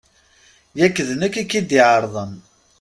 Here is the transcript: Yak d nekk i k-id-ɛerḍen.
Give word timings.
Yak 0.79 0.97
d 1.07 1.09
nekk 1.19 1.35
i 1.41 1.43
k-id-ɛerḍen. 1.49 2.33